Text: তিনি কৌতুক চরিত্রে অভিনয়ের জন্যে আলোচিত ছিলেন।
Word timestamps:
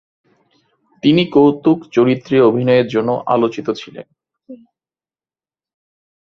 তিনি 1.03 1.23
কৌতুক 1.31 1.79
চরিত্রে 1.91 2.37
অভিনয়ের 2.41 2.87
জন্যে 2.87 3.15
আলোচিত 3.25 3.67
ছিলেন। 3.71 4.07